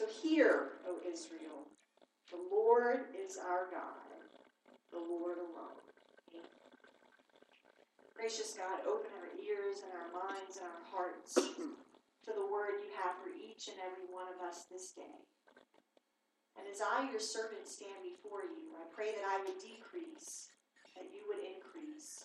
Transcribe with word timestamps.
So 0.00 0.08
hear, 0.24 0.80
O 0.88 0.96
Israel, 1.04 1.68
the 2.32 2.40
Lord 2.40 3.12
is 3.12 3.36
our 3.36 3.68
God, 3.68 4.08
the 4.88 4.96
Lord 4.96 5.36
alone. 5.36 5.76
Amen. 6.32 6.48
Gracious 8.16 8.56
God, 8.56 8.80
open 8.88 9.12
our 9.20 9.28
ears 9.36 9.84
and 9.84 9.92
our 9.92 10.08
minds 10.08 10.56
and 10.56 10.64
our 10.64 10.84
hearts 10.88 11.36
to 11.36 12.30
the 12.32 12.48
word 12.48 12.80
you 12.80 12.88
have 12.96 13.20
for 13.20 13.28
each 13.28 13.68
and 13.68 13.76
every 13.84 14.08
one 14.08 14.24
of 14.32 14.40
us 14.40 14.64
this 14.72 14.96
day. 14.96 15.20
And 16.56 16.64
as 16.64 16.80
I, 16.80 17.04
your 17.12 17.20
servant, 17.20 17.68
stand 17.68 18.00
before 18.00 18.48
you, 18.48 18.72
I 18.80 18.88
pray 18.96 19.12
that 19.12 19.28
I 19.28 19.44
would 19.44 19.60
decrease, 19.60 20.48
that 20.96 21.12
you 21.12 21.28
would 21.28 21.44
increase. 21.44 22.24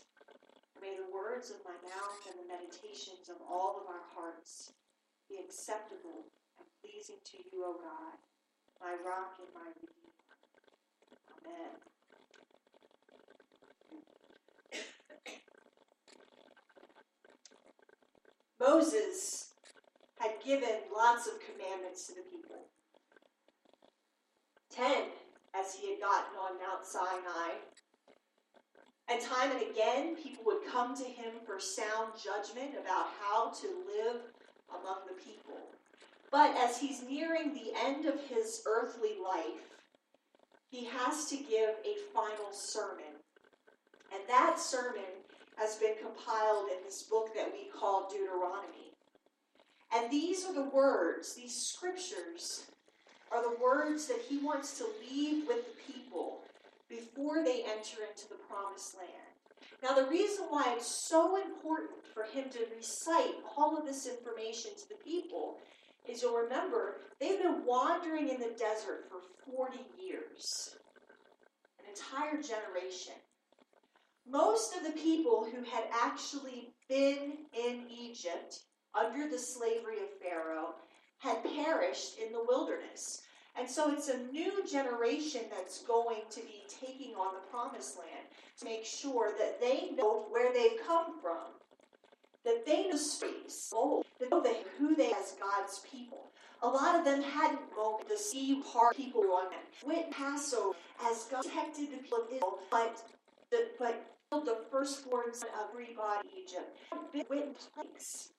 May 0.80 0.96
the 0.96 1.12
words 1.12 1.52
of 1.52 1.60
my 1.68 1.76
mouth 1.84 2.24
and 2.24 2.40
the 2.40 2.48
meditations 2.48 3.28
of 3.28 3.44
all 3.44 3.84
of 3.84 3.92
our 3.92 4.08
hearts 4.16 4.72
be 5.28 5.44
acceptable 5.44 6.32
to 7.06 7.38
you, 7.38 7.62
O 7.64 7.74
God, 7.78 8.18
my 8.82 8.94
rock 9.06 9.38
and 9.38 9.54
my 9.54 9.70
redeemer. 9.78 10.18
Amen. 11.38 11.78
Moses 18.60 19.54
had 20.18 20.32
given 20.44 20.90
lots 20.96 21.28
of 21.28 21.34
commandments 21.46 22.08
to 22.08 22.16
the 22.16 22.24
people. 22.24 22.70
Ten, 24.72 25.10
as 25.54 25.76
he 25.76 25.92
had 25.92 26.02
gotten 26.02 26.36
on 26.42 26.58
Mount 26.58 26.88
Sinai. 26.88 27.60
And 29.08 29.22
time 29.22 29.52
and 29.52 29.62
again, 29.62 30.16
people 30.16 30.44
would 30.48 30.66
come 30.68 30.96
to 30.96 31.04
him 31.04 31.34
for 31.46 31.60
sound 31.60 32.14
judgment 32.18 32.72
about 32.82 33.10
how 33.22 33.52
to 33.62 33.68
live 33.86 34.22
among 34.72 35.06
the 35.08 35.14
people. 35.22 35.76
But 36.32 36.56
as 36.58 36.80
he's 36.80 37.04
nearing 37.04 37.54
the 37.54 37.72
end 37.86 38.06
of 38.06 38.20
his 38.28 38.64
earthly 38.66 39.18
life, 39.24 39.76
he 40.70 40.86
has 40.86 41.26
to 41.30 41.38
give 41.38 41.70
a 41.86 42.14
final 42.14 42.52
sermon. 42.52 43.22
And 44.14 44.22
that 44.28 44.60
sermon 44.60 45.24
has 45.58 45.76
been 45.76 45.96
compiled 46.02 46.70
in 46.70 46.84
this 46.84 47.04
book 47.04 47.34
that 47.36 47.52
we 47.52 47.70
call 47.70 48.10
Deuteronomy. 48.10 48.92
And 49.94 50.12
these 50.12 50.46
are 50.46 50.54
the 50.54 50.70
words, 50.70 51.36
these 51.36 51.56
scriptures 51.56 52.66
are 53.32 53.42
the 53.42 53.62
words 53.62 54.08
that 54.08 54.22
he 54.28 54.38
wants 54.38 54.78
to 54.78 54.86
leave 55.10 55.48
with 55.48 55.66
the 55.66 55.94
people 55.94 56.42
before 56.90 57.44
they 57.44 57.64
enter 57.64 58.04
into 58.10 58.28
the 58.30 58.40
promised 58.50 58.96
land. 58.98 59.12
Now, 59.82 59.94
the 59.94 60.10
reason 60.10 60.46
why 60.50 60.74
it's 60.76 60.88
so 60.88 61.38
important 61.38 61.92
for 62.14 62.24
him 62.24 62.50
to 62.52 62.60
recite 62.76 63.36
all 63.58 63.78
of 63.78 63.86
this 63.86 64.08
information 64.08 64.72
to 64.78 64.90
the 64.90 65.04
people 65.04 65.58
is 66.10 66.22
you'll 66.22 66.36
remember 66.36 66.98
they've 67.20 67.42
been 67.42 67.66
wandering 67.66 68.30
in 68.30 68.40
the 68.40 68.56
desert 68.58 69.06
for 69.10 69.20
40 69.52 69.80
years, 70.00 70.76
an 71.80 71.86
entire 71.90 72.42
generation. 72.42 73.14
Most 74.28 74.76
of 74.76 74.84
the 74.84 75.00
people 75.00 75.46
who 75.46 75.64
had 75.64 75.84
actually 75.94 76.74
been 76.90 77.34
in 77.54 77.86
Egypt 77.90 78.60
under 79.00 79.30
the 79.30 79.38
slavery 79.38 79.98
of 79.98 80.20
Pharaoh 80.22 80.76
had 81.20 81.44
perished 81.44 82.18
in 82.20 82.32
the 82.32 82.44
wilderness. 82.44 83.22
And 83.58 83.70
so 83.70 83.92
it's 83.92 84.10
a 84.10 84.18
new 84.32 84.66
generation 84.68 85.42
that's 85.50 85.82
going 85.84 86.22
to 86.30 86.42
be 86.42 86.64
taking 86.68 87.16
on 87.16 87.34
the 87.34 87.52
promised 87.52 87.98
land 87.98 88.28
to 88.60 88.66
make 88.66 88.86
sure 88.86 89.32
that 89.38 89.62
they 89.62 89.92
know 89.96 90.26
where 90.30 90.52
they've 90.54 90.86
come 90.86 91.20
from, 91.22 91.54
that 92.46 92.66
they 92.66 92.84
know 92.84 92.92
the 92.94 92.98
space, 92.98 93.74
that 94.20 94.32
know 94.32 94.44
who 94.78 94.96
they 94.96 95.12
as 95.12 95.36
God's 95.42 95.80
people. 95.92 96.32
A 96.62 96.68
lot 96.68 96.96
of 96.96 97.04
them 97.06 97.22
hadn't 97.22 97.60
known 97.76 98.00
the 98.10 98.18
sea 98.18 98.62
part 98.72 98.96
people 98.96 99.24
on 99.34 99.50
them. 99.50 99.60
Went 99.86 100.12
Passover 100.12 100.76
as 101.04 101.26
God 101.26 101.44
protected 101.44 101.92
the 101.92 101.98
people 101.98 102.20
of 102.20 102.28
Israel, 102.32 102.60
but 102.72 103.04
the, 103.52 103.68
but 103.78 104.06
killed 104.32 104.46
the 104.46 104.58
firstborn 104.72 105.34
son 105.34 105.50
of 105.50 105.70
every 105.70 105.94
god 105.96 106.24
in 106.24 106.44
Egypt. 106.44 106.78
Went 107.30 107.58
plagues. 107.76 108.30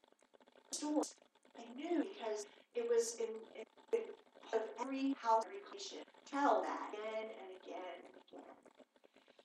They 0.73 1.65
knew 1.77 2.05
because 2.05 2.47
it 2.75 2.89
was 2.89 3.17
in, 3.19 3.29
in, 3.55 3.67
in 3.93 4.05
of 4.53 4.63
every 4.81 5.15
house, 5.21 5.45
every 5.47 5.61
creation. 5.69 5.99
Tell 6.31 6.63
that 6.63 6.93
again 6.93 7.31
and 7.31 7.51
again 7.63 7.97
and 8.05 8.15
again. 8.29 8.76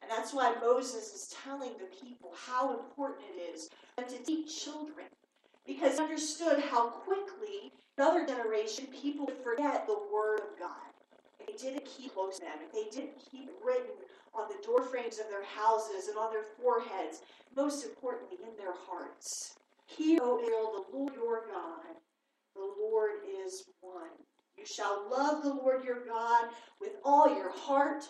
And 0.01 0.09
that's 0.09 0.33
why 0.33 0.55
Moses 0.61 1.13
is 1.13 1.35
telling 1.43 1.71
the 1.77 1.95
people 2.03 2.31
how 2.47 2.71
important 2.71 3.25
it 3.35 3.53
is 3.53 3.69
to 3.97 4.23
teach 4.23 4.63
children. 4.63 5.07
Because 5.65 5.97
he 5.97 6.03
understood 6.03 6.59
how 6.59 6.89
quickly 6.89 7.71
another 7.97 8.25
generation 8.25 8.87
people 8.87 9.27
would 9.27 9.43
forget 9.43 9.85
the 9.85 9.99
word 10.11 10.39
of 10.39 10.59
God. 10.59 10.89
If 11.39 11.47
they 11.47 11.69
didn't 11.69 11.85
keep 11.85 12.13
close 12.13 12.39
to 12.39 12.45
them, 12.45 12.59
if 12.65 12.71
they 12.71 12.89
didn't 12.95 13.17
keep 13.31 13.49
written 13.63 13.91
on 14.33 14.47
the 14.47 14.65
door 14.65 14.83
frames 14.83 15.19
of 15.19 15.27
their 15.29 15.43
houses 15.43 16.07
and 16.07 16.17
on 16.17 16.31
their 16.31 16.45
foreheads, 16.61 17.21
most 17.55 17.85
importantly, 17.85 18.37
in 18.41 18.57
their 18.57 18.73
hearts. 18.87 19.55
Hear, 19.85 20.19
O 20.21 20.39
Israel, 20.39 20.85
the 20.91 20.97
Lord 20.97 21.13
your 21.15 21.41
God, 21.47 21.95
the 22.55 22.73
Lord 22.79 23.11
is 23.45 23.65
one. 23.81 24.09
You 24.57 24.65
shall 24.65 25.07
love 25.09 25.43
the 25.43 25.53
Lord 25.53 25.83
your 25.83 26.05
God 26.05 26.49
with 26.79 26.91
all 27.03 27.35
your 27.35 27.51
heart 27.51 28.07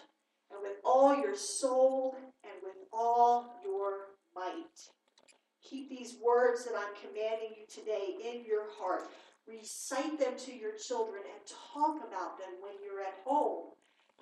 and 0.52 0.62
with 0.62 0.78
all 0.84 1.16
your 1.16 1.36
soul 1.36 2.16
and 2.44 2.54
with 2.64 2.76
all 2.92 3.56
your 3.64 4.12
might. 4.36 4.90
Keep 5.64 5.90
these 5.90 6.18
words 6.24 6.66
that 6.66 6.74
I'm 6.76 6.94
commanding 7.00 7.56
you 7.58 7.66
today 7.68 8.16
in 8.20 8.44
your 8.46 8.66
heart. 8.78 9.10
Recite 9.48 10.20
them 10.20 10.34
to 10.46 10.56
your 10.56 10.74
children 10.76 11.24
and 11.24 11.42
talk 11.74 11.98
about 12.08 12.38
them 12.38 12.60
when 12.62 12.74
you're 12.84 13.02
at 13.02 13.20
home 13.26 13.74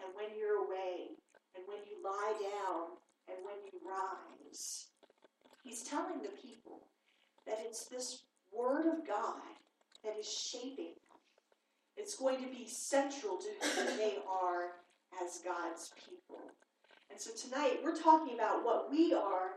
and 0.03 0.13
when 0.15 0.37
you're 0.37 0.65
away 0.65 1.17
and 1.55 1.63
when 1.67 1.79
you 1.89 1.97
lie 2.03 2.33
down 2.39 2.97
and 3.27 3.37
when 3.43 3.55
you 3.65 3.79
rise. 3.87 4.87
He's 5.63 5.83
telling 5.83 6.21
the 6.21 6.29
people 6.41 6.87
that 7.45 7.59
it's 7.65 7.85
this 7.85 8.23
Word 8.51 8.85
of 8.87 9.07
God 9.07 9.41
that 10.03 10.15
is 10.19 10.31
shaping 10.31 10.93
them. 10.95 11.19
It's 11.97 12.15
going 12.15 12.41
to 12.43 12.49
be 12.49 12.65
central 12.67 13.37
to 13.37 13.67
who 13.67 13.97
they 13.97 14.17
are 14.27 14.71
as 15.23 15.41
God's 15.43 15.91
people. 15.97 16.41
And 17.09 17.19
so 17.19 17.31
tonight 17.35 17.79
we're 17.83 17.97
talking 17.97 18.35
about 18.35 18.63
what 18.63 18.91
we 18.91 19.13
are 19.13 19.51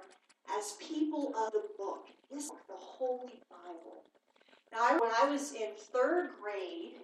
as 0.59 0.77
people 0.81 1.35
of 1.37 1.53
the 1.53 1.63
book, 1.79 2.09
this 2.31 2.45
is 2.45 2.51
the 2.69 2.75
Holy 2.77 3.41
Bible. 3.51 4.05
Now, 4.73 4.99
when 4.99 5.11
I 5.21 5.29
was 5.29 5.53
in 5.53 5.69
third 5.77 6.31
grade, 6.41 6.97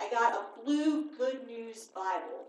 I 0.00 0.10
got 0.10 0.34
a 0.34 0.64
blue 0.64 1.10
Good 1.16 1.46
News 1.46 1.88
Bible. 1.94 2.48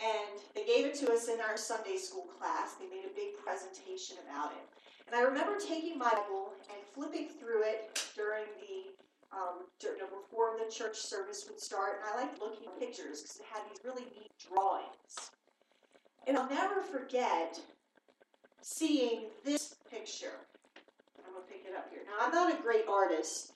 And 0.00 0.40
they 0.54 0.64
gave 0.64 0.86
it 0.86 0.94
to 0.96 1.12
us 1.12 1.28
in 1.28 1.40
our 1.40 1.56
Sunday 1.56 1.96
school 1.96 2.24
class. 2.24 2.74
They 2.74 2.88
made 2.88 3.04
a 3.04 3.14
big 3.14 3.36
presentation 3.44 4.16
about 4.26 4.52
it. 4.52 4.64
And 5.06 5.14
I 5.14 5.22
remember 5.22 5.56
taking 5.58 5.98
my 5.98 6.10
Bible 6.10 6.52
and 6.72 6.80
flipping 6.94 7.28
through 7.28 7.62
it 7.64 8.00
during 8.16 8.44
the 8.58 8.90
um, 9.30 9.66
during, 9.78 9.98
you 9.98 10.02
know, 10.02 10.10
before 10.10 10.58
the 10.70 10.76
church 10.76 10.96
service 10.96 11.44
would 11.48 11.60
start. 11.60 12.00
And 12.00 12.14
I 12.14 12.24
liked 12.24 12.40
looking 12.40 12.66
at 12.66 12.78
pictures 12.78 13.22
because 13.22 13.36
it 13.36 13.46
had 13.52 13.62
these 13.68 13.80
really 13.84 14.04
neat 14.16 14.30
drawings. 14.48 15.30
And 16.26 16.36
I'll 16.36 16.48
never 16.48 16.82
forget 16.82 17.58
seeing 18.60 19.22
this 19.44 19.74
picture. 19.90 20.38
I'm 21.26 21.34
gonna 21.34 21.46
pick 21.46 21.64
it 21.66 21.76
up 21.76 21.88
here. 21.90 22.02
Now 22.06 22.26
I'm 22.26 22.32
not 22.32 22.58
a 22.58 22.62
great 22.62 22.84
artist, 22.88 23.52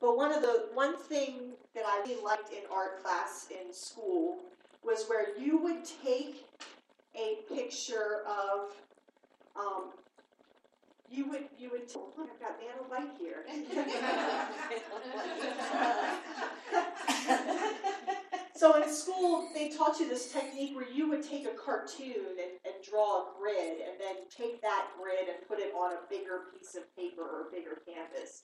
but 0.00 0.16
one 0.16 0.32
of 0.32 0.42
the 0.42 0.66
one 0.74 0.96
thing 0.96 1.52
that 1.74 1.84
I 1.86 2.02
really 2.06 2.22
liked 2.22 2.52
in 2.52 2.62
art 2.72 3.02
class 3.02 3.46
in 3.50 3.72
school 3.72 4.38
was 4.84 5.06
where 5.06 5.38
you 5.38 5.58
would 5.58 5.84
take 6.04 6.44
a 7.14 7.38
picture 7.52 8.22
of 8.26 8.72
um, 9.56 9.92
you 11.10 11.28
would 11.30 11.44
you 11.58 11.70
would 11.70 11.82
oh, 11.96 12.12
I've 12.20 12.40
got 12.40 12.58
Vanna 12.60 12.82
White 12.88 13.16
here. 13.18 13.44
so 18.68 18.82
in 18.82 18.92
school 18.92 19.48
they 19.54 19.70
taught 19.70 19.98
you 19.98 20.08
this 20.08 20.30
technique 20.32 20.76
where 20.76 20.88
you 20.88 21.08
would 21.08 21.22
take 21.22 21.46
a 21.46 21.56
cartoon 21.56 22.36
and, 22.38 22.52
and 22.64 22.84
draw 22.88 23.22
a 23.22 23.24
grid 23.38 23.78
and 23.80 23.98
then 23.98 24.16
take 24.28 24.60
that 24.60 24.88
grid 25.00 25.28
and 25.28 25.46
put 25.48 25.58
it 25.58 25.72
on 25.74 25.92
a 25.92 25.98
bigger 26.10 26.40
piece 26.52 26.74
of 26.74 26.82
paper 26.96 27.22
or 27.22 27.48
a 27.48 27.50
bigger 27.50 27.80
canvas. 27.86 28.42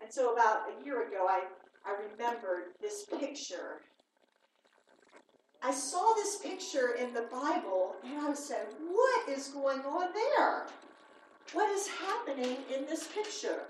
And 0.00 0.12
so 0.12 0.32
about 0.32 0.62
a 0.70 0.84
year 0.84 1.06
ago 1.06 1.26
I, 1.28 1.44
I 1.84 1.96
remembered 2.10 2.74
this 2.80 3.04
picture 3.18 3.82
I 5.62 5.72
saw 5.72 6.14
this 6.14 6.36
picture 6.36 6.94
in 6.94 7.12
the 7.12 7.26
Bible 7.32 7.96
and 8.04 8.20
I 8.20 8.34
said, 8.34 8.66
What 8.88 9.28
is 9.28 9.48
going 9.48 9.80
on 9.80 10.10
there? 10.12 10.66
What 11.52 11.70
is 11.70 11.88
happening 11.88 12.58
in 12.74 12.86
this 12.86 13.08
picture? 13.08 13.62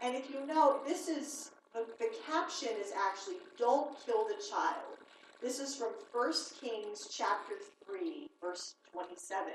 And 0.00 0.14
if 0.16 0.30
you 0.30 0.46
know, 0.46 0.80
this 0.86 1.08
is 1.08 1.50
the, 1.74 1.84
the 1.98 2.08
caption 2.26 2.70
is 2.80 2.92
actually 2.92 3.36
Don't 3.58 3.94
Kill 4.06 4.24
the 4.24 4.42
Child. 4.48 5.03
This 5.44 5.60
is 5.60 5.76
from 5.76 5.92
1 6.10 6.32
Kings 6.58 7.06
chapter 7.14 7.56
3, 7.84 8.30
verse 8.40 8.76
27. 8.90 9.52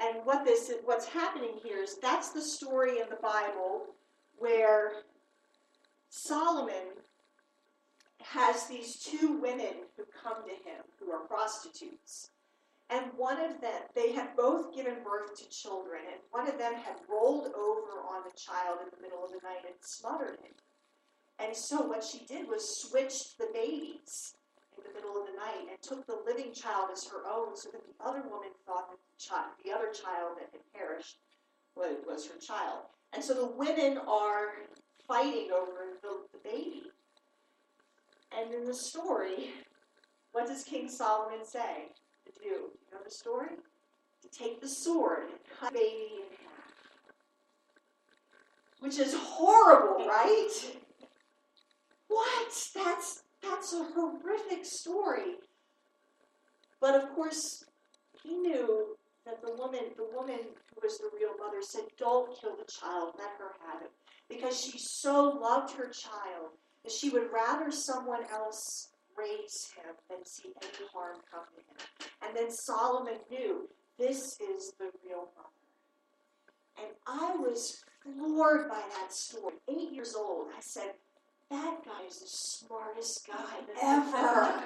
And 0.00 0.16
what 0.24 0.44
this 0.44 0.72
what's 0.84 1.06
happening 1.06 1.60
here 1.62 1.80
is 1.80 1.96
that's 2.02 2.30
the 2.30 2.42
story 2.42 2.98
in 2.98 3.08
the 3.08 3.22
Bible 3.22 3.86
where 4.36 4.94
Solomon 6.10 6.98
has 8.20 8.66
these 8.66 8.96
two 8.96 9.38
women 9.40 9.86
who 9.96 10.02
come 10.20 10.42
to 10.42 10.68
him 10.68 10.82
who 10.98 11.12
are 11.12 11.20
prostitutes. 11.20 12.30
And 12.90 13.04
one 13.16 13.38
of 13.38 13.60
them, 13.60 13.80
they 13.94 14.10
had 14.10 14.34
both 14.36 14.74
given 14.74 15.04
birth 15.04 15.38
to 15.38 15.48
children, 15.50 16.00
and 16.10 16.20
one 16.32 16.48
of 16.48 16.58
them 16.58 16.74
had 16.74 16.96
rolled 17.08 17.46
over 17.54 18.02
on 18.10 18.24
the 18.24 18.36
child 18.36 18.78
in 18.82 18.88
the 18.90 19.00
middle 19.00 19.24
of 19.24 19.30
the 19.30 19.46
night 19.46 19.62
and 19.64 19.76
smothered 19.82 20.40
him. 20.40 20.52
And 21.38 21.56
so 21.56 21.82
what 21.82 22.02
she 22.02 22.26
did 22.26 22.48
was 22.48 22.82
switched 22.82 23.38
the 23.38 23.46
babies 23.54 24.34
middle 25.02 25.20
of 25.20 25.26
the 25.26 25.36
night 25.36 25.68
and 25.68 25.80
took 25.82 26.06
the 26.06 26.18
living 26.26 26.52
child 26.52 26.90
as 26.92 27.06
her 27.06 27.22
own 27.28 27.56
so 27.56 27.70
that 27.70 27.82
the 27.86 28.04
other 28.04 28.22
woman 28.22 28.50
thought 28.66 28.90
that 28.90 28.98
the, 28.98 29.22
child, 29.22 29.50
the 29.64 29.72
other 29.72 29.90
child 29.92 30.38
that 30.38 30.48
had 30.52 30.60
perished 30.74 31.18
was, 31.74 31.96
was 32.06 32.26
her 32.26 32.38
child. 32.38 32.84
And 33.12 33.22
so 33.22 33.34
the 33.34 33.46
women 33.46 33.98
are 34.06 34.48
fighting 35.06 35.50
over 35.52 35.98
the, 36.00 36.20
the 36.32 36.38
baby. 36.48 36.84
And 38.36 38.54
in 38.54 38.64
the 38.64 38.74
story, 38.74 39.50
what 40.32 40.46
does 40.46 40.64
King 40.64 40.88
Solomon 40.88 41.44
say 41.44 41.88
to 42.24 42.32
do? 42.42 42.48
You 42.48 42.70
know 42.92 42.98
the 43.04 43.10
story? 43.10 43.50
To 44.22 44.38
take 44.38 44.60
the 44.60 44.68
sword 44.68 45.24
and 45.30 45.38
cut 45.58 45.72
the 45.72 45.78
baby 45.78 46.08
in 46.16 46.46
half. 46.46 46.72
Which 48.80 48.98
is 48.98 49.14
horrible, 49.14 50.06
right? 50.06 50.48
What? 52.08 52.70
That's 52.74 53.22
that's 53.42 53.72
a 53.72 53.84
horrific 53.84 54.64
story. 54.64 55.36
But 56.80 56.94
of 56.94 57.10
course, 57.14 57.64
he 58.22 58.36
knew 58.36 58.96
that 59.24 59.42
the 59.42 59.54
woman, 59.54 59.92
the 59.96 60.08
woman 60.14 60.38
who 60.74 60.80
was 60.82 60.98
the 60.98 61.10
real 61.14 61.36
mother, 61.38 61.62
said, 61.62 61.84
"Don't 61.96 62.36
kill 62.38 62.56
the 62.56 62.64
child. 62.64 63.14
Let 63.18 63.30
her 63.38 63.54
have 63.66 63.82
it," 63.82 63.92
because 64.28 64.60
she 64.60 64.78
so 64.78 65.28
loved 65.28 65.72
her 65.74 65.88
child 65.88 66.50
that 66.82 66.92
she 66.92 67.10
would 67.10 67.30
rather 67.32 67.70
someone 67.70 68.24
else 68.26 68.88
raise 69.16 69.70
him 69.76 69.94
than 70.08 70.24
see 70.24 70.52
any 70.62 70.86
harm 70.92 71.18
come 71.30 71.44
to 71.54 71.60
him. 71.60 72.10
And 72.22 72.36
then 72.36 72.50
Solomon 72.50 73.20
knew 73.30 73.68
this 73.98 74.40
is 74.40 74.72
the 74.78 74.90
real 75.04 75.28
mother. 75.36 75.48
And 76.78 76.96
I 77.06 77.36
was 77.36 77.84
floored 78.02 78.68
by 78.68 78.82
that 78.98 79.12
story. 79.12 79.54
Eight 79.68 79.92
years 79.92 80.14
old, 80.14 80.48
I 80.56 80.60
said, 80.60 80.94
that 81.52 81.84
guy 81.84 82.06
is 82.08 82.18
the 82.18 82.28
smartest 82.28 83.26
guy 83.26 83.60
ever. 83.82 84.62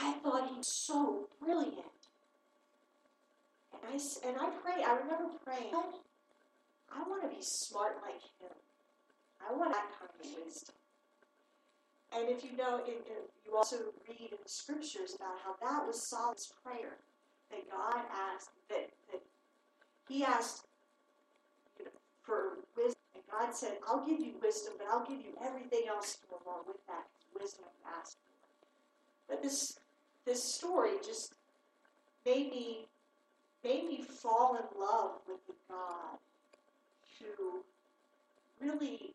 I 0.00 0.12
thought 0.22 0.48
he 0.48 0.56
was 0.56 0.72
so 0.86 1.28
brilliant. 1.40 1.76
And 3.72 3.82
I, 3.86 4.28
and 4.28 4.36
I 4.40 4.50
pray, 4.62 4.82
I 4.84 4.96
remember 4.96 5.34
praying, 5.44 5.72
I 5.74 7.08
want 7.08 7.22
to 7.22 7.28
be 7.28 7.42
smart 7.42 7.96
like 8.02 8.22
him. 8.40 8.56
I 9.46 9.52
want 9.54 9.72
that 9.72 9.86
kind 9.98 10.10
of 10.10 10.44
wisdom. 10.44 10.74
And 12.16 12.28
if 12.30 12.44
you 12.44 12.56
know, 12.56 12.80
it, 12.86 13.04
it, 13.06 13.30
you 13.44 13.56
also 13.56 13.76
read 14.08 14.32
in 14.32 14.38
the 14.42 14.48
scriptures 14.48 15.14
about 15.14 15.36
how 15.44 15.54
that 15.60 15.86
was 15.86 16.08
Solomon's 16.08 16.52
prayer 16.64 16.96
that 17.50 17.70
God 17.70 18.00
asked 18.32 18.50
that, 18.70 18.90
that 19.12 19.22
he 20.08 20.24
asked 20.24 20.66
you 21.78 21.84
know, 21.84 21.90
for 22.22 22.58
wisdom, 22.76 23.05
God 23.30 23.54
said, 23.54 23.78
"I'll 23.86 24.06
give 24.06 24.20
you 24.20 24.34
wisdom, 24.40 24.74
but 24.78 24.86
I'll 24.88 25.04
give 25.04 25.20
you 25.20 25.36
everything 25.42 25.88
else 25.88 26.16
to 26.16 26.26
go 26.28 26.40
along 26.44 26.64
with 26.66 26.84
that 26.86 27.06
wisdom 27.38 27.66
for." 27.82 28.16
But 29.28 29.42
this 29.42 29.78
this 30.24 30.42
story 30.42 30.98
just 31.04 31.34
made 32.24 32.50
me 32.50 32.88
made 33.64 33.86
me 33.88 34.02
fall 34.02 34.56
in 34.56 34.80
love 34.80 35.20
with 35.26 35.44
the 35.46 35.54
God 35.68 36.18
who 37.18 37.64
really 38.60 39.14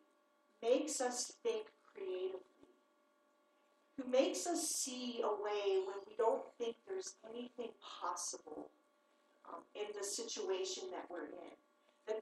makes 0.62 1.00
us 1.02 1.34
think 1.44 1.68
creatively 1.94 2.42
who 3.98 4.10
makes 4.10 4.48
us 4.48 4.70
see 4.70 5.22
a 5.24 5.28
way 5.28 5.80
when 5.86 5.98
we 6.08 6.14
don't 6.18 6.44
think 6.58 6.76
there's 6.88 7.16
anything 7.30 7.70
possible 8.02 8.70
um, 9.50 9.62
in 9.76 9.86
the 9.98 10.06
situation 10.06 10.84
that 10.92 11.06
we're 11.10 11.26
in. 11.26 11.56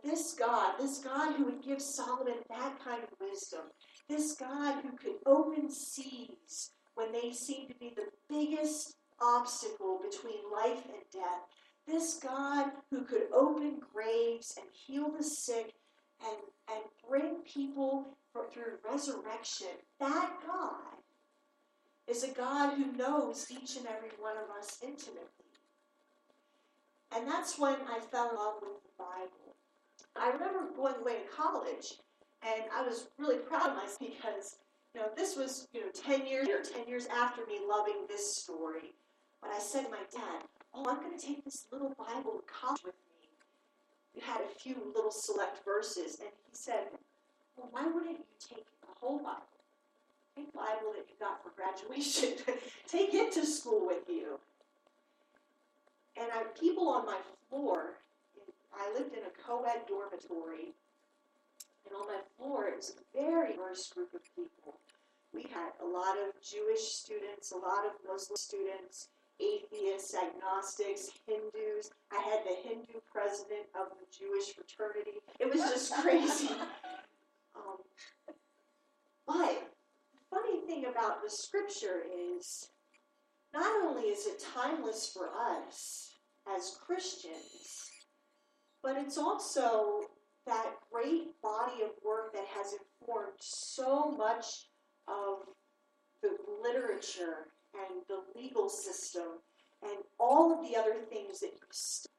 This 0.04 0.34
God, 0.34 0.74
this 0.80 1.00
God 1.00 1.36
who 1.36 1.46
would 1.46 1.64
give 1.64 1.82
Solomon 1.82 2.36
that 2.50 2.84
kind 2.84 3.04
of 3.04 3.10
wisdom, 3.20 3.62
this 4.08 4.34
God 4.34 4.82
who 4.84 4.98
could 4.98 5.18
open 5.26 5.70
seas 5.70 6.72
when 6.96 7.12
they 7.12 7.32
seem 7.32 7.68
to 7.68 7.76
be 7.76 7.94
the 7.96 8.10
biggest 8.30 8.96
obstacle 9.22 10.00
between 10.02 10.52
life 10.52 10.84
and 10.86 11.04
death, 11.12 11.42
this 11.88 12.20
God 12.22 12.72
who 12.92 13.04
could 13.04 13.28
open 13.34 13.80
graves 13.94 14.56
and 14.58 14.68
heal 14.86 15.12
the 15.16 15.24
sick 15.24 15.74
and, 16.22 16.38
and 16.70 16.84
bring 17.08 17.38
people 17.52 18.18
through 18.54 18.78
resurrection, 18.90 19.68
that 20.00 20.32
God 20.46 21.00
is 22.08 22.24
a 22.24 22.32
God 22.32 22.76
who 22.76 22.92
knows 22.98 23.48
each 23.52 23.78
and 23.78 23.86
every 23.86 24.12
one 24.20 24.36
of 24.38 24.50
us 24.58 24.80
intimately. 24.82 25.28
And 27.16 27.28
that's 27.28 27.58
when 27.58 27.76
I 27.90 28.00
fell 28.00 28.30
in 28.30 28.36
love 28.36 28.56
with 28.62 28.84
the 28.84 28.90
Bible. 28.98 29.49
I 30.20 30.30
remember 30.32 30.68
going 30.76 30.96
away 31.02 31.18
to 31.20 31.36
college, 31.36 31.96
and 32.44 32.64
I 32.76 32.82
was 32.82 33.08
really 33.18 33.38
proud 33.38 33.70
of 33.70 33.76
myself 33.76 34.00
because, 34.00 34.58
you 34.94 35.02
know, 35.02 35.08
this 35.16 35.36
was, 35.36 35.68
you 35.74 35.82
know, 35.82 35.88
10 35.94 36.28
years 36.28 36.48
or 36.48 36.62
10 36.62 36.88
years 36.88 37.08
after 37.08 37.46
me 37.46 37.60
loving 37.68 38.06
this 38.08 38.36
story. 38.36 38.94
But 39.42 39.52
I 39.52 39.60
said 39.60 39.86
to 39.86 39.90
my 39.90 40.04
dad, 40.12 40.44
oh, 40.74 40.86
I'm 40.90 41.02
going 41.02 41.18
to 41.18 41.26
take 41.26 41.44
this 41.46 41.66
little 41.72 41.96
Bible 41.98 42.42
to 42.42 42.44
college 42.46 42.82
with 42.84 42.96
me. 42.96 43.30
We 44.16 44.22
had 44.22 44.42
a 44.42 44.60
few 44.60 44.76
little 44.94 45.12
select 45.12 45.64
verses, 45.64 46.20
and 46.20 46.30
he 46.30 46.52
said, 46.54 46.88
well, 47.56 47.70
why 47.72 47.86
wouldn't 47.86 48.20
you 48.20 48.26
take 48.40 48.66
the 48.82 48.88
whole 49.00 49.20
Bible? 49.20 49.44
Take 50.36 50.54
Bible 50.54 50.94
that 50.96 51.06
you 51.10 51.16
got 51.20 51.44
for 51.44 51.52
graduation. 51.56 52.36
Take 52.88 53.14
it 53.14 53.32
to 53.34 53.46
school 53.46 53.86
with 53.86 54.08
you. 54.08 54.40
And 56.18 56.30
I 56.34 56.44
people 56.60 56.88
on 56.88 57.06
my 57.06 57.18
floor. 57.50 57.96
I 58.80 58.94
lived 58.94 59.14
in 59.14 59.24
a 59.24 59.34
co-ed 59.46 59.84
dormitory, 59.88 60.74
and 61.86 61.96
on 61.96 62.08
my 62.08 62.22
floor 62.38 62.68
it 62.68 62.78
was 62.78 62.96
a 62.96 63.18
very 63.18 63.54
diverse 63.54 63.92
group 63.94 64.14
of 64.14 64.24
people. 64.36 64.80
We 65.34 65.44
had 65.44 65.72
a 65.84 65.86
lot 65.86 66.18
of 66.18 66.42
Jewish 66.42 66.82
students, 66.82 67.52
a 67.52 67.58
lot 67.58 67.86
of 67.86 67.92
Muslim 68.08 68.38
students, 68.38 69.10
atheists, 69.40 70.16
agnostics, 70.16 71.10
Hindus. 71.28 71.92
I 72.12 72.22
had 72.22 72.40
the 72.44 72.68
Hindu 72.68 73.00
president 73.12 73.68
of 73.76 73.88
the 74.00 74.08
Jewish 74.18 74.56
fraternity. 74.56 75.20
It 75.40 75.50
was 75.50 75.62
just 75.62 75.94
crazy. 76.02 76.50
Um, 77.56 77.78
but 79.28 79.70
the 80.14 80.20
funny 80.30 80.62
thing 80.66 80.86
about 80.86 81.22
the 81.22 81.30
scripture 81.30 82.04
is 82.38 82.70
not 83.54 83.72
only 83.84 84.04
is 84.04 84.26
it 84.26 84.44
timeless 84.54 85.12
for 85.14 85.30
us 85.30 86.12
as 86.56 86.78
Christians, 86.86 87.90
but 88.84 88.98
it's 88.98 89.18
also 89.18 90.02
that 90.46 90.74
great 90.92 91.40
body 91.42 91.84
of 91.84 91.92
work 92.04 92.34
that 92.34 92.46
has 92.56 92.74
informed 92.74 93.34
so 93.40 94.12
much 94.12 94.68
of 95.08 95.46
the 96.22 96.36
literature 96.64 97.48
and 97.74 98.02
the 98.08 98.22
legal 98.40 98.70
system 98.70 99.40
and 99.84 99.98
all 100.20 100.52
of 100.52 100.68
the 100.68 100.78
other 100.78 100.96
things 101.10 101.40
that 101.40 101.52
you 101.54 101.68
study. 101.72 102.14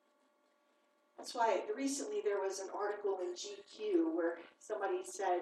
That's 1.18 1.34
why 1.34 1.60
recently 1.76 2.20
there 2.24 2.40
was 2.40 2.60
an 2.60 2.68
article 2.74 3.18
in 3.20 3.34
GQ 3.34 4.16
where 4.16 4.38
somebody 4.58 5.00
said 5.04 5.40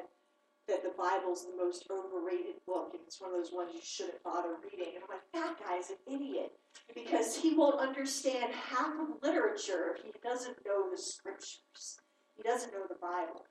that 0.66 0.82
the 0.82 0.92
Bible's 0.98 1.46
the 1.46 1.56
most 1.56 1.86
overrated 1.90 2.56
book 2.66 2.90
and 2.92 3.02
it's 3.06 3.20
one 3.20 3.30
of 3.30 3.36
those 3.36 3.52
ones 3.52 3.70
you 3.74 3.80
shouldn't 3.82 4.22
bother 4.24 4.56
reading. 4.64 4.94
And 4.94 5.04
I'm 5.04 5.12
like, 5.14 5.28
that 5.34 5.56
guy's 5.62 5.90
an 5.90 5.96
idiot 6.12 6.52
won't 7.58 7.80
understand 7.80 8.52
half 8.52 8.94
of 9.00 9.22
literature 9.22 9.96
if 9.96 10.04
he 10.04 10.12
doesn't 10.22 10.56
know 10.64 10.90
the 10.90 10.96
scriptures. 10.96 11.98
He 12.36 12.42
doesn't 12.42 12.72
know 12.72 12.86
the 12.88 12.94
Bible. 13.00 13.44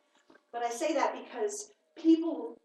But 0.53 0.63
I 0.63 0.69
say 0.69 0.93
that 0.93 1.13
because 1.13 1.71
people 2.01 2.57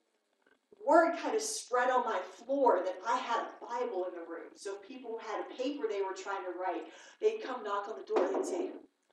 word 0.87 1.17
kind 1.19 1.35
of 1.35 1.43
spread 1.43 1.91
on 1.91 2.05
my 2.05 2.21
floor 2.37 2.83
that 2.85 2.97
I 3.07 3.17
had 3.19 3.41
a 3.41 3.65
Bible 3.65 4.07
in 4.09 4.15
the 4.15 4.27
room. 4.27 4.51
So 4.57 4.77
people 4.87 5.19
had 5.19 5.41
a 5.41 5.63
paper 5.63 5.85
they 5.89 6.03
were 6.03 6.15
trying 6.15 6.45
to 6.45 6.59
write, 6.59 6.85
they'd 7.21 7.43
come 7.43 7.63
knock 7.63 7.89
on 7.89 7.97
the 7.99 8.07
door 8.07 8.35
and 8.35 8.45
say, 8.45 8.71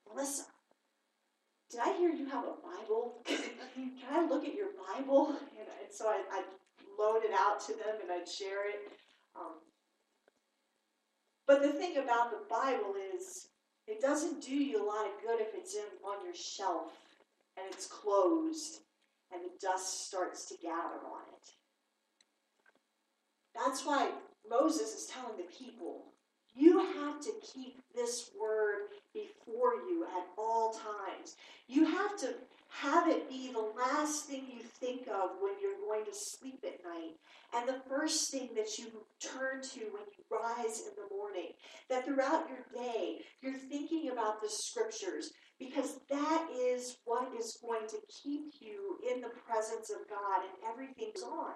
Melissa, 0.08 0.44
did 1.70 1.82
I 1.82 1.94
hear 1.98 2.10
you 2.10 2.26
have 2.26 2.46
a 2.46 2.56
Bible? 2.62 3.22
Can 3.26 4.10
I 4.12 4.26
look 4.26 4.46
at 4.46 4.56
your 4.56 4.70
Bible? 4.94 5.36
And, 5.58 5.68
so 5.92 6.08
I, 6.08 6.22
I'd 6.32 6.46
loan 7.00 7.22
it 7.24 7.32
out 7.34 7.60
to 7.66 7.74
them 7.74 8.02
and 8.02 8.12
I'd 8.12 8.28
share 8.28 8.70
it. 8.70 8.92
Um, 9.36 9.58
but 11.50 11.64
the 11.64 11.70
thing 11.70 11.98
about 11.98 12.30
the 12.30 12.46
Bible 12.48 12.94
is, 13.18 13.48
it 13.88 14.00
doesn't 14.00 14.40
do 14.46 14.54
you 14.54 14.78
a 14.78 14.86
lot 14.86 15.08
of 15.08 15.14
good 15.26 15.42
if 15.42 15.56
it's 15.56 15.74
in 15.74 15.82
on 16.06 16.24
your 16.24 16.36
shelf 16.36 16.92
and 17.58 17.66
it's 17.74 17.88
closed 17.88 18.82
and 19.34 19.42
the 19.42 19.50
dust 19.60 20.06
starts 20.06 20.46
to 20.46 20.56
gather 20.62 21.00
on 21.12 21.24
it. 21.34 21.50
That's 23.56 23.84
why 23.84 24.12
Moses 24.48 24.94
is 24.94 25.08
telling 25.08 25.38
the 25.38 25.52
people 25.52 26.04
you 26.54 26.78
have 26.94 27.20
to 27.22 27.32
keep 27.42 27.82
this 27.96 28.30
word 28.40 28.90
before 29.12 29.74
you 29.90 30.06
at 30.06 30.28
all 30.38 30.74
times. 30.74 31.36
You 31.68 31.86
have 31.86 32.16
to 32.20 32.36
have 32.70 33.08
it 33.08 33.30
be 33.30 33.52
the 33.52 33.72
last 33.78 34.26
thing 34.26 34.46
you 34.48 34.62
think 34.62 35.08
of 35.08 35.32
when 35.42 35.54
you're 35.62 35.80
going 35.88 36.06
to 36.06 36.14
sleep 36.14 36.64
at 36.64 36.84
night, 36.84 37.16
and 37.54 37.68
the 37.68 37.82
first 37.90 38.32
thing 38.32 38.50
that 38.56 38.78
you 38.78 38.86
turn 39.20 39.62
to 39.62 39.80
when 39.80 40.04
you 40.16 40.24
rise 40.32 40.82
in 40.82 40.94
the 40.96 41.16
morning. 41.16 41.52
That 41.90 42.06
throughout 42.06 42.48
your 42.48 42.66
day, 42.74 43.18
you're 43.42 43.58
thinking 43.58 44.10
about 44.12 44.42
the 44.42 44.50
scriptures, 44.50 45.32
because 45.60 46.00
that 46.10 46.48
is 46.56 46.98
what 47.06 47.30
is 47.38 47.58
going 47.62 47.88
to 47.88 47.98
keep 48.24 48.54
you 48.62 48.98
in 49.12 49.22
the 49.22 49.30
presence 49.30 49.90
of 49.90 50.08
God 50.10 50.44
and 50.44 50.72
everything's 50.72 51.24
on. 51.24 51.54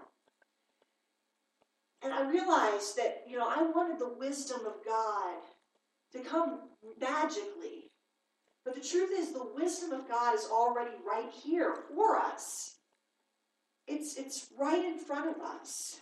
And 2.04 2.12
I 2.12 2.30
realized 2.30 2.98
that, 2.98 3.24
you 3.28 3.38
know, 3.38 3.48
I 3.48 3.62
wanted 3.62 4.00
the 4.00 4.14
wisdom 4.18 4.66
of 4.66 4.84
God 4.86 5.38
to 6.12 6.20
come 6.20 6.70
magically. 7.00 7.93
But 8.66 8.76
the 8.76 8.82
truth 8.82 9.12
is, 9.18 9.32
the 9.32 9.52
wisdom 9.56 9.92
of 9.92 10.08
God 10.08 10.36
is 10.36 10.48
already 10.50 10.96
right 11.06 11.30
here 11.44 11.76
for 11.94 12.18
us. 12.18 12.76
It's, 13.88 14.18
it's 14.18 14.48
right 14.58 14.84
in 14.84 14.98
front 14.98 15.36
of 15.36 15.42
us. 15.42 16.00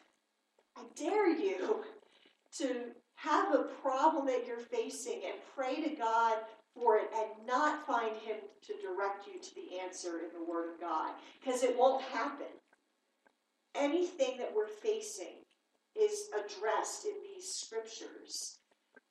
I 0.77 0.81
dare 0.95 1.29
you 1.29 1.83
to 2.59 2.91
have 3.15 3.53
a 3.53 3.63
problem 3.81 4.27
that 4.27 4.45
you're 4.47 4.57
facing 4.57 5.21
and 5.25 5.35
pray 5.55 5.81
to 5.81 5.95
God 5.95 6.37
for 6.75 6.97
it 6.97 7.09
and 7.15 7.47
not 7.47 7.85
find 7.85 8.15
Him 8.17 8.37
to 8.63 8.73
direct 8.81 9.27
you 9.27 9.41
to 9.41 9.55
the 9.55 9.79
answer 9.79 10.19
in 10.19 10.29
the 10.33 10.49
Word 10.49 10.73
of 10.73 10.79
God 10.79 11.13
because 11.39 11.63
it 11.63 11.77
won't 11.77 12.03
happen. 12.03 12.47
Anything 13.75 14.37
that 14.37 14.53
we're 14.55 14.67
facing 14.67 15.43
is 15.99 16.29
addressed 16.33 17.05
in 17.05 17.13
these 17.23 17.47
scriptures. 17.53 18.57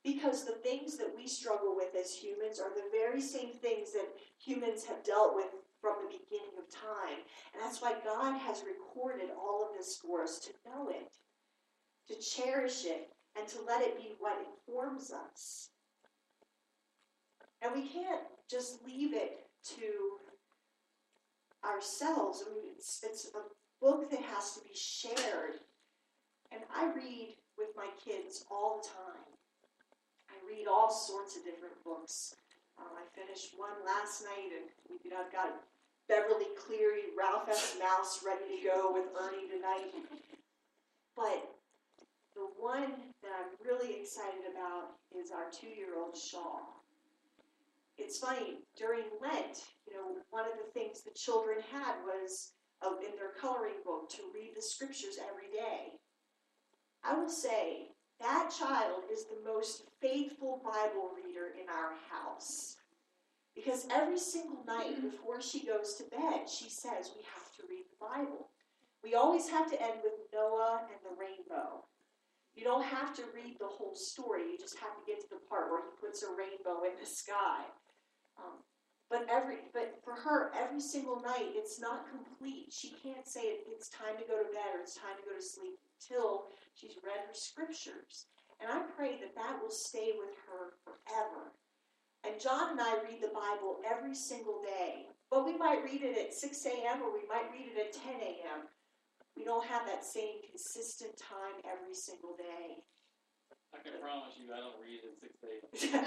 Because 0.03 0.45
the 0.45 0.53
things 0.53 0.97
that 0.97 1.13
we 1.15 1.27
struggle 1.27 1.77
with 1.77 1.95
as 1.95 2.15
humans 2.15 2.59
are 2.59 2.71
the 2.71 2.89
very 2.91 3.21
same 3.21 3.53
things 3.53 3.93
that 3.93 4.09
humans 4.39 4.85
have 4.85 5.05
dealt 5.05 5.35
with 5.35 5.51
from 5.81 5.97
the 6.03 6.19
beginning 6.19 6.57
of 6.59 6.73
time. 6.73 7.19
And 7.53 7.63
that's 7.63 7.83
why 7.83 7.95
God 8.05 8.39
has 8.39 8.63
recorded 8.67 9.31
all 9.39 9.67
of 9.69 9.77
this 9.77 9.97
for 9.97 10.23
us 10.23 10.39
to 10.41 10.51
know 10.65 10.89
it, 10.89 11.13
to 12.09 12.19
cherish 12.19 12.85
it, 12.87 13.11
and 13.39 13.47
to 13.49 13.59
let 13.67 13.83
it 13.83 13.97
be 13.97 14.15
what 14.19 14.39
informs 14.39 15.13
us. 15.13 15.69
And 17.63 17.75
we 17.75 17.87
can't 17.87 18.23
just 18.51 18.85
leave 18.87 19.15
it 19.15 19.45
to 19.77 20.19
ourselves. 21.65 22.43
I 22.47 22.55
mean, 22.55 22.73
it's, 22.77 23.01
it's 23.05 23.31
a 23.35 23.85
book 23.85 24.11
that 24.11 24.23
has 24.23 24.53
to 24.55 24.61
be 24.61 24.75
shared. 24.75 25.61
And 26.53 26.63
I 26.75 26.93
read 26.95 27.37
with 27.59 27.69
my 27.77 27.89
kids 28.03 28.45
all 28.51 28.81
the 28.83 28.89
time. 28.89 29.25
I 30.31 30.39
read 30.47 30.67
all 30.67 30.91
sorts 30.91 31.37
of 31.37 31.45
different 31.45 31.83
books. 31.85 32.35
Um, 32.79 32.95
I 32.97 33.05
finished 33.19 33.53
one 33.57 33.77
last 33.85 34.25
night, 34.25 34.55
and 34.55 34.99
you 35.05 35.11
know, 35.11 35.19
I've 35.27 35.33
got 35.33 35.61
Beverly 36.09 36.51
Cleary, 36.59 37.13
Ralph 37.19 37.49
S. 37.49 37.77
Mouse 37.79 38.23
ready 38.25 38.57
to 38.57 38.67
go 38.67 38.93
with 38.93 39.07
Ernie 39.19 39.49
tonight. 39.49 39.93
But 41.17 41.55
the 42.35 42.49
one 42.59 42.95
that 43.23 43.33
I'm 43.35 43.53
really 43.67 44.01
excited 44.01 44.49
about 44.51 44.97
is 45.13 45.31
our 45.31 45.51
two-year-old 45.51 46.17
Shaw. 46.17 46.61
It's 47.99 48.19
funny 48.19 48.65
during 48.79 49.05
Lent, 49.21 49.61
you 49.87 49.93
know, 49.93 50.17
one 50.31 50.47
of 50.47 50.57
the 50.57 50.73
things 50.73 51.03
the 51.03 51.11
children 51.15 51.59
had 51.71 51.97
was 52.05 52.53
uh, 52.81 52.97
in 52.99 53.15
their 53.17 53.37
coloring 53.39 53.85
book 53.85 54.09
to 54.11 54.23
read 54.35 54.53
the 54.57 54.63
scriptures 54.63 55.19
every 55.21 55.53
day. 55.53 55.99
I 57.05 57.15
will 57.15 57.29
say 57.29 57.89
that 58.21 58.53
child 58.57 59.05
is 59.11 59.25
the 59.25 59.51
most 59.51 59.85
faithful 60.01 60.61
Bible 60.63 61.11
reader 61.17 61.53
in 61.61 61.69
our 61.69 61.93
house. 62.11 62.77
Because 63.55 63.87
every 63.91 64.19
single 64.19 64.63
night 64.67 65.03
before 65.03 65.41
she 65.43 65.67
goes 65.67 65.95
to 65.95 66.05
bed, 66.05 66.49
she 66.49 66.71
says 66.71 67.11
we 67.17 67.25
have 67.35 67.51
to 67.57 67.63
read 67.69 67.85
the 67.91 68.01
Bible. 68.01 68.49
We 69.03 69.15
always 69.15 69.49
have 69.49 69.71
to 69.71 69.83
end 69.83 70.01
with 70.05 70.13
Noah 70.33 70.83
and 70.89 71.01
the 71.03 71.17
rainbow. 71.19 71.85
You 72.55 72.65
don't 72.65 72.85
have 72.85 73.15
to 73.17 73.23
read 73.35 73.57
the 73.59 73.67
whole 73.67 73.95
story, 73.95 74.43
you 74.53 74.59
just 74.59 74.79
have 74.79 74.95
to 74.95 75.05
get 75.07 75.21
to 75.23 75.29
the 75.31 75.41
part 75.49 75.71
where 75.71 75.81
he 75.81 76.07
puts 76.07 76.23
a 76.23 76.29
rainbow 76.29 76.85
in 76.85 76.93
the 77.01 77.07
sky. 77.07 77.65
Um, 78.37 78.61
but 79.09 79.27
every 79.31 79.59
but 79.73 79.99
for 80.05 80.15
her, 80.15 80.53
every 80.55 80.81
single 80.81 81.21
night 81.21 81.57
it's 81.57 81.81
not 81.81 82.07
complete. 82.11 82.67
She 82.71 82.95
can't 83.03 83.27
say 83.27 83.65
it's 83.67 83.89
time 83.89 84.17
to 84.19 84.25
go 84.29 84.39
to 84.39 84.49
bed 84.53 84.77
or 84.77 84.83
it's 84.83 84.95
time 84.95 85.17
to 85.19 85.29
go 85.29 85.35
to 85.35 85.43
sleep 85.43 85.79
until 86.01 86.47
she's 86.75 86.97
read 87.05 87.21
her 87.27 87.35
scriptures. 87.35 88.27
And 88.61 88.71
I 88.71 88.81
pray 88.97 89.19
that 89.21 89.35
that 89.37 89.61
will 89.63 89.71
stay 89.71 90.13
with 90.19 90.35
her 90.49 90.75
forever. 90.85 91.53
And 92.25 92.41
John 92.41 92.73
and 92.73 92.81
I 92.81 93.01
read 93.03 93.21
the 93.23 93.33
Bible 93.33 93.81
every 93.89 94.15
single 94.15 94.61
day. 94.63 95.07
But 95.31 95.47
we 95.47 95.57
might 95.57 95.85
read 95.85 96.03
it 96.03 96.19
at 96.19 96.35
6 96.35 96.67
a.m. 96.67 97.03
or 97.03 97.13
we 97.13 97.27
might 97.29 97.51
read 97.53 97.73
it 97.75 97.79
at 97.81 97.93
10 97.93 98.15
a.m. 98.21 98.69
We 99.37 99.45
don't 99.45 99.65
have 99.65 99.87
that 99.87 100.05
same 100.05 100.43
consistent 100.49 101.17
time 101.17 101.63
every 101.65 101.95
single 101.95 102.37
day. 102.37 102.85
I 103.73 103.79
can 103.79 103.93
promise 104.01 104.35
you 104.37 104.53
I 104.53 104.59
don't 104.59 104.77
read 104.83 105.01
at 105.07 105.17
6 105.17 105.33
a.m. 105.89 106.05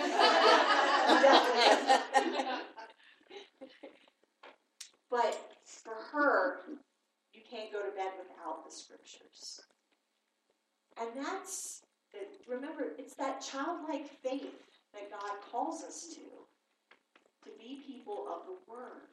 but 5.10 5.34
for 5.66 5.96
her, 6.12 6.60
you 7.34 7.42
can't 7.50 7.72
go 7.72 7.80
to 7.80 7.96
bed 7.96 8.12
without 8.20 8.66
the 8.66 8.72
scriptures. 8.72 9.62
And 11.00 11.10
that's, 11.16 11.82
remember, 12.48 12.94
it's 12.98 13.16
that 13.16 13.42
childlike 13.42 14.08
faith 14.22 14.62
that 14.94 15.10
God 15.10 15.42
calls 15.52 15.84
us 15.84 16.08
to. 16.16 16.22
To 17.44 17.52
be 17.60 17.84
people 17.86 18.28
of 18.32 18.48
the 18.48 18.56
Word. 18.72 19.12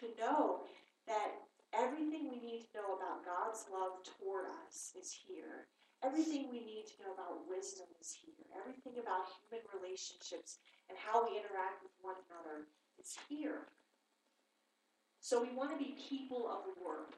To 0.00 0.06
know 0.16 0.64
that 1.06 1.36
everything 1.74 2.30
we 2.30 2.40
need 2.40 2.64
to 2.64 2.80
know 2.80 2.96
about 2.96 3.26
God's 3.26 3.66
love 3.68 4.00
toward 4.06 4.46
us 4.64 4.94
is 4.96 5.12
here. 5.12 5.66
Everything 6.00 6.46
we 6.48 6.62
need 6.62 6.86
to 6.86 7.02
know 7.02 7.12
about 7.12 7.44
wisdom 7.50 7.90
is 8.00 8.14
here. 8.14 8.46
Everything 8.54 9.02
about 9.02 9.28
human 9.42 9.66
relationships 9.74 10.62
and 10.88 10.96
how 10.96 11.26
we 11.26 11.36
interact 11.36 11.82
with 11.82 11.92
one 12.00 12.16
another 12.30 12.70
is 12.96 13.18
here. 13.28 13.66
So 15.20 15.42
we 15.42 15.52
want 15.52 15.74
to 15.74 15.76
be 15.76 15.98
people 16.08 16.48
of 16.48 16.64
the 16.64 16.78
Word. 16.80 17.12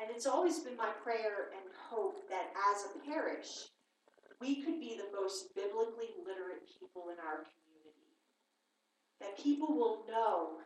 And 0.00 0.10
it's 0.10 0.26
always 0.26 0.58
been 0.58 0.76
my 0.76 0.90
prayer 1.02 1.54
and 1.54 1.70
hope 1.88 2.28
that 2.28 2.50
as 2.74 2.84
a 2.84 3.10
parish, 3.10 3.70
we 4.40 4.62
could 4.62 4.80
be 4.80 4.98
the 4.98 5.14
most 5.14 5.54
biblically 5.54 6.10
literate 6.26 6.66
people 6.66 7.14
in 7.14 7.18
our 7.22 7.46
community. 7.46 8.18
That 9.20 9.38
people 9.38 9.76
will 9.76 10.04
know 10.10 10.58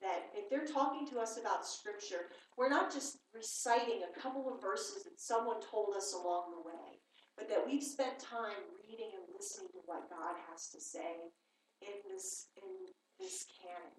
that 0.00 0.30
if 0.34 0.48
they're 0.48 0.66
talking 0.66 1.06
to 1.10 1.18
us 1.18 1.38
about 1.38 1.66
Scripture, 1.66 2.30
we're 2.56 2.70
not 2.70 2.92
just 2.94 3.18
reciting 3.34 4.06
a 4.06 4.20
couple 4.20 4.46
of 4.46 4.62
verses 4.62 5.02
that 5.02 5.18
someone 5.18 5.58
told 5.60 5.94
us 5.96 6.14
along 6.14 6.54
the 6.54 6.62
way, 6.62 7.02
but 7.36 7.48
that 7.48 7.66
we've 7.66 7.82
spent 7.82 8.18
time 8.22 8.62
reading 8.86 9.10
and 9.18 9.26
listening 9.34 9.68
to 9.74 9.82
what 9.86 10.08
God 10.08 10.38
has 10.50 10.70
to 10.70 10.80
say 10.80 11.34
in 11.82 11.98
this, 12.06 12.46
in 12.62 12.70
this 13.18 13.44
canon. 13.58 13.98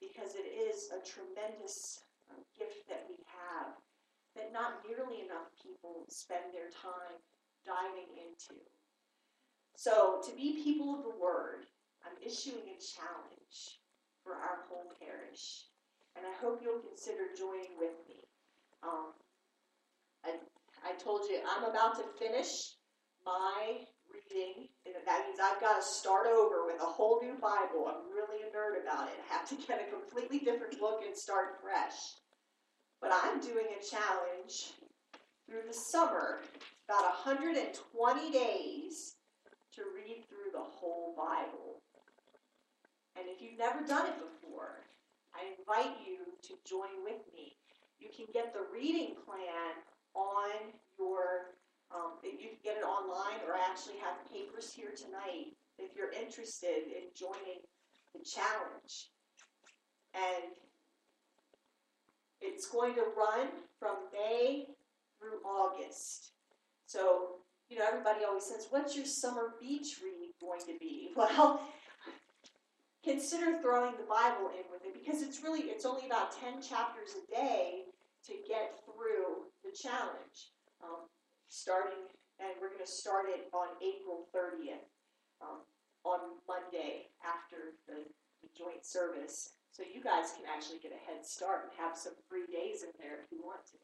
Because 0.00 0.32
it 0.32 0.48
is 0.48 0.88
a 0.88 1.04
tremendous 1.04 2.00
uh, 2.32 2.40
gift 2.56 2.88
that 2.88 3.04
we 3.04 3.20
have 3.28 3.76
that 4.36 4.52
not 4.52 4.84
nearly 4.86 5.22
enough 5.24 5.50
people 5.58 6.06
spend 6.08 6.52
their 6.52 6.70
time 6.70 7.18
diving 7.66 8.10
into. 8.14 8.60
So, 9.76 10.20
to 10.24 10.30
be 10.36 10.62
people 10.62 10.94
of 10.94 11.04
the 11.04 11.18
Word, 11.18 11.66
I'm 12.04 12.16
issuing 12.20 12.68
a 12.68 12.78
challenge 12.78 13.80
for 14.22 14.34
our 14.36 14.68
whole 14.68 14.92
parish. 15.00 15.66
And 16.16 16.26
I 16.26 16.34
hope 16.42 16.60
you'll 16.62 16.84
consider 16.84 17.32
joining 17.38 17.78
with 17.78 17.96
me. 18.08 18.20
Um, 18.82 19.14
I, 20.24 20.36
I 20.84 20.92
told 20.98 21.24
you 21.28 21.40
I'm 21.46 21.64
about 21.64 21.96
to 21.96 22.04
finish 22.18 22.76
my 23.24 23.86
reading. 24.10 24.68
That 25.06 25.26
means 25.26 25.38
I've 25.40 25.60
got 25.60 25.80
to 25.80 25.82
start 25.82 26.26
over 26.26 26.66
with 26.66 26.80
a 26.82 26.86
whole 26.86 27.20
new 27.22 27.38
Bible. 27.40 27.88
I'm 27.88 28.10
really 28.10 28.42
a 28.42 28.50
nerd 28.52 28.82
about 28.82 29.08
it. 29.08 29.16
I 29.16 29.34
have 29.34 29.48
to 29.48 29.56
get 29.66 29.80
a 29.80 29.90
completely 29.90 30.40
different 30.40 30.78
book 30.78 31.00
and 31.06 31.16
start 31.16 31.60
fresh. 31.62 31.96
But 33.00 33.12
I'm 33.12 33.40
doing 33.40 33.66
a 33.72 33.84
challenge 33.84 34.72
through 35.46 35.62
the 35.66 35.74
summer, 35.92 36.40
about 36.88 37.04
120 37.26 38.30
days, 38.30 39.16
to 39.74 39.82
read 39.94 40.24
through 40.28 40.52
the 40.52 40.62
whole 40.62 41.14
Bible. 41.16 41.80
And 43.16 43.26
if 43.28 43.40
you've 43.40 43.58
never 43.58 43.84
done 43.86 44.06
it 44.06 44.18
before, 44.18 44.84
I 45.34 45.46
invite 45.58 45.96
you 46.06 46.18
to 46.48 46.54
join 46.68 47.04
with 47.04 47.22
me. 47.34 47.56
You 47.98 48.08
can 48.14 48.26
get 48.32 48.52
the 48.52 48.66
reading 48.72 49.14
plan 49.24 49.80
on 50.14 50.50
your, 50.98 51.56
um, 51.94 52.18
you 52.22 52.48
can 52.52 52.62
get 52.64 52.76
it 52.76 52.84
online, 52.84 53.40
or 53.46 53.54
I 53.54 53.64
actually 53.68 53.98
have 53.98 54.16
papers 54.30 54.72
here 54.72 54.92
tonight 54.96 55.56
if 55.78 55.96
you're 55.96 56.12
interested 56.12 56.88
in 56.90 57.08
joining 57.16 57.64
the 58.12 58.24
challenge. 58.24 59.10
And 60.14 60.52
it's 62.40 62.66
going 62.66 62.94
to 62.94 63.04
run 63.16 63.48
from 63.78 63.96
May 64.12 64.66
through 65.18 65.38
August. 65.44 66.32
So, 66.86 67.36
you 67.68 67.78
know, 67.78 67.84
everybody 67.86 68.24
always 68.24 68.44
says, 68.44 68.66
What's 68.70 68.96
your 68.96 69.06
summer 69.06 69.54
beach 69.60 69.96
read 70.02 70.32
going 70.40 70.60
to 70.66 70.78
be? 70.78 71.10
Well, 71.16 71.60
consider 73.04 73.58
throwing 73.60 73.92
the 73.96 74.08
Bible 74.08 74.50
in 74.52 74.64
with 74.70 74.84
it 74.84 74.94
because 74.94 75.22
it's 75.22 75.42
really, 75.42 75.60
it's 75.60 75.84
only 75.84 76.06
about 76.06 76.38
10 76.38 76.60
chapters 76.62 77.10
a 77.16 77.34
day 77.34 77.84
to 78.26 78.32
get 78.46 78.80
through 78.84 79.48
the 79.64 79.70
challenge. 79.76 80.52
Um, 80.82 81.08
starting, 81.48 82.08
and 82.38 82.50
we're 82.60 82.68
going 82.68 82.84
to 82.84 82.90
start 82.90 83.26
it 83.28 83.48
on 83.52 83.68
April 83.82 84.26
30th, 84.34 84.88
um, 85.42 85.60
on 86.04 86.20
Monday 86.48 87.08
after 87.24 87.76
the, 87.86 88.04
the 88.42 88.48
joint 88.56 88.84
service. 88.84 89.59
So 89.70 89.82
you 89.86 90.02
guys 90.02 90.34
can 90.34 90.44
actually 90.50 90.78
get 90.82 90.92
a 90.92 91.02
head 91.06 91.24
start 91.24 91.70
and 91.70 91.72
have 91.78 91.96
some 91.96 92.14
free 92.28 92.46
days 92.50 92.82
in 92.82 92.90
there 92.98 93.22
if 93.22 93.30
you 93.30 93.40
want 93.44 93.64
to. 93.70 93.78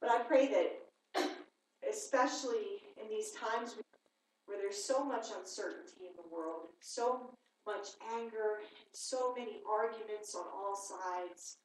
But 0.00 0.10
I 0.10 0.18
pray 0.24 0.48
that, 0.48 1.28
especially 1.90 2.80
in 3.00 3.08
these 3.08 3.32
times 3.32 3.76
where 4.46 4.58
there's 4.58 4.82
so 4.82 5.04
much 5.04 5.28
uncertainty 5.36 6.08
in 6.08 6.16
the 6.16 6.34
world, 6.34 6.68
so 6.80 7.34
much 7.66 7.96
anger, 8.16 8.60
so 8.92 9.34
many 9.36 9.60
arguments 9.68 10.34
on 10.34 10.44
all 10.44 10.76
sides, 10.76 11.56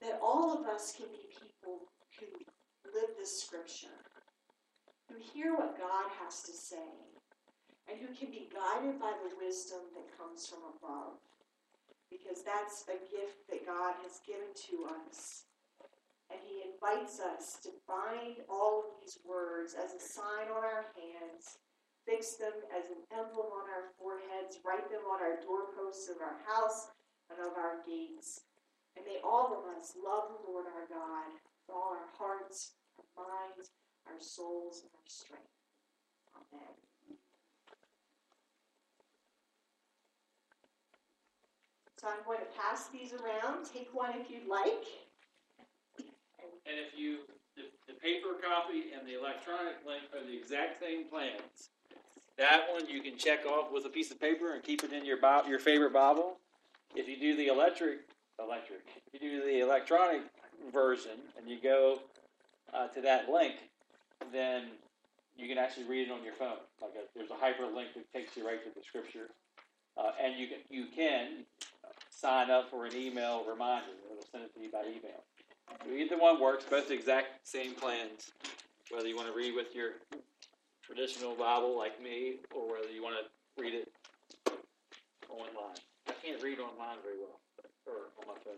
that 0.00 0.20
all 0.22 0.54
of 0.54 0.66
us 0.66 0.94
can 0.96 1.06
be 1.10 1.26
people 1.34 1.86
who 2.20 2.26
live 2.94 3.10
this 3.18 3.42
scripture, 3.42 4.06
who 5.08 5.16
hear 5.34 5.54
what 5.54 5.78
God 5.78 6.06
has 6.22 6.42
to 6.42 6.52
say, 6.52 6.94
and 7.90 7.98
who 7.98 8.14
can 8.14 8.30
be 8.30 8.48
guided 8.52 9.00
by 9.00 9.12
the 9.22 9.34
wisdom 9.44 9.80
that 9.94 10.16
comes 10.16 10.46
from 10.46 10.60
above. 10.78 11.18
Because 12.10 12.42
that's 12.42 12.84
a 12.88 12.98
gift 13.12 13.46
that 13.52 13.68
God 13.68 13.94
has 14.02 14.20
given 14.24 14.48
to 14.72 14.88
us. 14.88 15.44
And 16.32 16.40
He 16.44 16.64
invites 16.64 17.20
us 17.20 17.60
to 17.64 17.70
bind 17.86 18.44
all 18.48 18.84
of 18.84 19.00
these 19.00 19.20
words 19.24 19.76
as 19.76 19.92
a 19.92 20.00
sign 20.00 20.48
on 20.48 20.64
our 20.64 20.92
hands 20.96 21.60
fix 22.08 22.40
them 22.40 22.56
as 22.72 22.88
an 22.88 23.04
emblem 23.12 23.52
on 23.52 23.68
our 23.68 23.92
foreheads, 24.00 24.64
write 24.64 24.88
them 24.88 25.04
on 25.04 25.20
our 25.20 25.36
doorposts 25.44 26.08
of 26.08 26.16
our 26.24 26.40
house 26.48 26.88
and 27.28 27.36
of 27.36 27.52
our 27.60 27.84
gates. 27.84 28.48
And 28.96 29.04
may 29.04 29.20
all 29.20 29.52
of 29.52 29.68
us 29.76 29.92
love 29.92 30.32
the 30.32 30.48
Lord 30.48 30.64
our 30.72 30.88
God 30.88 31.28
with 31.36 31.68
all 31.68 31.92
our 31.92 32.08
hearts, 32.16 32.72
our 32.96 33.04
minds, 33.20 33.68
our 34.08 34.16
souls, 34.18 34.80
and 34.88 34.90
our 34.96 35.06
strength. 35.06 35.52
Amen. 36.32 36.72
So 42.00 42.06
I'm 42.06 42.24
going 42.24 42.38
to 42.38 42.58
pass 42.58 42.88
these 42.88 43.12
around. 43.12 43.66
Take 43.66 43.88
one 43.92 44.12
if 44.14 44.30
you'd 44.30 44.46
like. 44.48 44.86
And 45.98 46.76
if 46.78 46.96
you, 46.96 47.18
the, 47.56 47.62
the 47.88 47.94
paper 47.98 48.38
copy 48.40 48.92
and 48.96 49.06
the 49.06 49.18
electronic 49.18 49.82
link 49.86 50.02
are 50.14 50.24
the 50.24 50.36
exact 50.36 50.78
same 50.80 51.08
plans. 51.08 51.70
That 52.38 52.68
one 52.72 52.88
you 52.88 53.02
can 53.02 53.18
check 53.18 53.44
off 53.46 53.72
with 53.72 53.84
a 53.84 53.88
piece 53.88 54.12
of 54.12 54.20
paper 54.20 54.54
and 54.54 54.62
keep 54.62 54.84
it 54.84 54.92
in 54.92 55.04
your 55.04 55.18
your 55.48 55.58
favorite 55.58 55.92
Bible. 55.92 56.36
If 56.94 57.08
you 57.08 57.18
do 57.18 57.36
the 57.36 57.48
electric, 57.48 58.00
electric, 58.38 58.82
if 59.12 59.20
you 59.20 59.28
do 59.28 59.44
the 59.44 59.60
electronic 59.60 60.22
version 60.72 61.18
and 61.36 61.48
you 61.48 61.58
go 61.60 61.98
uh, 62.72 62.86
to 62.88 63.00
that 63.00 63.28
link, 63.28 63.56
then 64.32 64.66
you 65.36 65.48
can 65.48 65.58
actually 65.58 65.86
read 65.86 66.08
it 66.08 66.12
on 66.12 66.22
your 66.22 66.34
phone. 66.34 66.58
Like 66.80 66.92
a, 66.94 67.18
there's 67.18 67.30
a 67.30 67.34
hyperlink 67.34 67.94
that 67.96 68.12
takes 68.12 68.36
you 68.36 68.46
right 68.46 68.62
to 68.62 68.70
the 68.72 68.84
scripture, 68.86 69.30
uh, 69.96 70.12
and 70.22 70.38
you 70.38 70.46
can 70.46 70.58
you 70.70 70.86
can 70.94 71.44
sign 72.18 72.50
up 72.50 72.68
for 72.68 72.84
an 72.84 72.96
email 72.96 73.44
reminder. 73.48 73.94
It'll 74.10 74.26
send 74.32 74.44
it 74.44 74.54
to 74.54 74.60
you 74.60 74.70
by 74.72 74.82
email. 74.82 75.22
So 75.84 75.92
either 75.92 76.18
one 76.18 76.40
works. 76.40 76.64
Both 76.64 76.88
the 76.88 76.94
exact 76.94 77.46
same 77.46 77.74
plans. 77.74 78.32
Whether 78.90 79.06
you 79.06 79.16
want 79.16 79.28
to 79.28 79.34
read 79.34 79.54
with 79.54 79.74
your 79.74 80.02
traditional 80.82 81.34
Bible 81.34 81.76
like 81.76 82.02
me, 82.02 82.40
or 82.54 82.72
whether 82.72 82.90
you 82.90 83.02
want 83.02 83.16
to 83.20 83.62
read 83.62 83.74
it 83.74 83.92
online. 85.28 85.76
I 86.08 86.12
can't 86.24 86.42
read 86.42 86.58
online 86.58 86.96
very 87.02 87.18
well, 87.20 87.38
or 87.86 88.10
on 88.18 88.34
my 88.34 88.40
phone. 88.42 88.56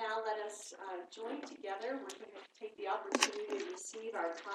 Now 0.00 0.24
let 0.24 0.40
us 0.48 0.72
uh, 0.80 1.04
join 1.12 1.44
together. 1.44 2.00
We're 2.00 2.16
going 2.16 2.32
to 2.32 2.48
take 2.56 2.72
the 2.80 2.88
opportunity 2.88 3.60
to 3.60 3.68
receive 3.68 4.16
our 4.16 4.32